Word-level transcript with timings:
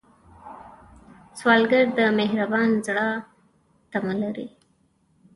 سوالګر 1.39 1.85
د 1.97 1.99
مهربان 2.19 2.69
زړه 2.87 3.07
تمه 3.91 4.13
لري 4.21 4.47